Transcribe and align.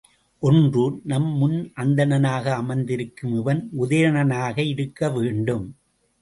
ஒன்று, 0.43 0.83
நம்முன் 1.03 1.53
அந்தணனாக 1.75 2.55
அமர்ந்திருக்கும் 2.55 3.35
இவன் 3.35 3.61
உதயணனாக 3.79 4.57
இருக்கவேண்டும்! 4.73 5.67